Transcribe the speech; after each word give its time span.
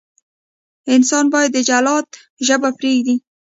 انسان 0.93 1.25
باید 1.33 1.51
د 1.53 1.57
جلاد 1.69 2.07
ژبه 2.47 2.69
پرېږدي. 2.77 3.15